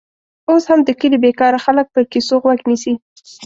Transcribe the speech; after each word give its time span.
اوس 0.49 0.63
هم 0.71 0.79
د 0.85 0.89
کلي 0.99 1.17
بېکاره 1.23 1.59
خلک 1.65 1.87
پر 1.93 2.03
کیسو 2.13 2.35
غوږ 2.43 2.59
نیسي. 2.69 2.93